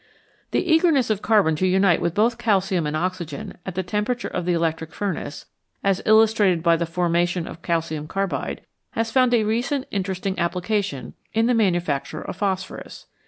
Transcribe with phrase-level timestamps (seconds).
[0.49, 4.45] The eagerness of carbon to unite with both calcium and oxygen at the temperature of
[4.45, 5.45] the electric furnace,
[5.83, 8.61] as illustrated by the formation of calcium carbide,
[8.93, 13.05] has found a recent interesting application in the manufacture of phosphorus.